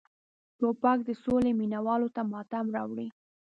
توپک 0.59 0.99
د 1.05 1.09
سولې 1.23 1.51
مینه 1.59 1.79
والو 1.85 2.07
ته 2.15 2.21
ماتم 2.31 2.65
راوړي. 2.75 3.07